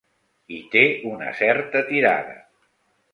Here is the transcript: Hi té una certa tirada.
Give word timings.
Hi 0.53 0.57
té 0.75 0.81
una 1.11 1.33
certa 1.41 1.83
tirada. 1.91 2.35